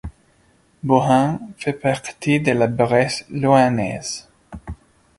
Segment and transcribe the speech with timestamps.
[0.83, 4.27] Bouhans fait partie de la Bresse louhannaise.